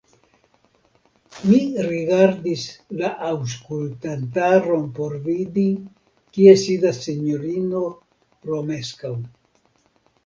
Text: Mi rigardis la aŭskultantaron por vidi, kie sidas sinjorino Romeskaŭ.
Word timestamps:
Mi 1.49 1.57
rigardis 1.87 2.63
la 3.01 3.11
aŭskultantaron 3.27 4.87
por 5.01 5.15
vidi, 5.29 5.67
kie 6.39 6.57
sidas 6.63 7.03
sinjorino 7.09 7.83
Romeskaŭ. 8.53 9.15